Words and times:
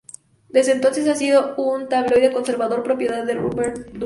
Desde 0.49 0.71
entonces, 0.71 1.07
ha 1.07 1.13
sido 1.13 1.53
un 1.57 1.87
tabloide 1.87 2.33
conservador 2.33 2.81
propiedad 2.81 3.23
de 3.23 3.35
Rupert 3.35 3.77
Murdoch. 3.77 3.93